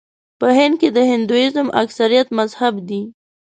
په 0.39 0.47
هند 0.57 0.75
کې 0.81 0.89
د 0.95 0.99
هندويزم 1.11 1.67
اکثریت 1.83 2.27
مذهب 2.37 2.73
دی. 2.89 3.01